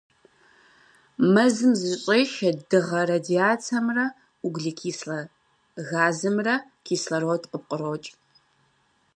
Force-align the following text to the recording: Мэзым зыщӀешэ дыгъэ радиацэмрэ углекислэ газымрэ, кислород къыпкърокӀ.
Мэзым 1.33 1.71
зыщӀешэ 1.81 2.49
дыгъэ 2.69 3.01
радиацэмрэ 3.07 4.05
углекислэ 4.45 5.19
газымрэ, 5.89 6.55
кислород 6.85 7.43
къыпкърокӀ. 7.51 8.09